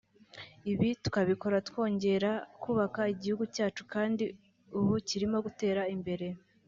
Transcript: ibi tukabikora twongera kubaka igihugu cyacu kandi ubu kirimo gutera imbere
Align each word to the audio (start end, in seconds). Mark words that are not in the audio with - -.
ibi 0.71 0.89
tukabikora 1.03 1.57
twongera 1.67 2.31
kubaka 2.61 3.01
igihugu 3.13 3.43
cyacu 3.55 3.81
kandi 3.93 4.23
ubu 4.77 4.93
kirimo 5.07 5.37
gutera 5.45 5.81
imbere 5.95 6.27